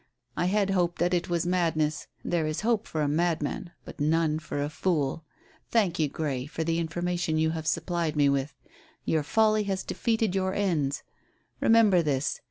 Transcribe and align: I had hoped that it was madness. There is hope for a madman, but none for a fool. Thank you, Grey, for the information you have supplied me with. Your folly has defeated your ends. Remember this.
I 0.35 0.45
had 0.45 0.71
hoped 0.71 0.97
that 0.97 1.13
it 1.13 1.29
was 1.29 1.45
madness. 1.45 2.07
There 2.25 2.47
is 2.47 2.61
hope 2.61 2.87
for 2.87 3.03
a 3.03 3.07
madman, 3.07 3.69
but 3.85 3.99
none 3.99 4.39
for 4.39 4.59
a 4.59 4.67
fool. 4.67 5.23
Thank 5.69 5.99
you, 5.99 6.07
Grey, 6.09 6.47
for 6.47 6.63
the 6.63 6.79
information 6.79 7.37
you 7.37 7.51
have 7.51 7.67
supplied 7.67 8.15
me 8.15 8.27
with. 8.27 8.51
Your 9.05 9.21
folly 9.21 9.65
has 9.65 9.83
defeated 9.83 10.33
your 10.33 10.55
ends. 10.55 11.03
Remember 11.59 12.01
this. 12.01 12.39